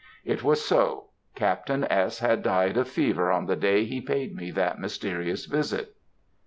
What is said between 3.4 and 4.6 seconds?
the day he paid me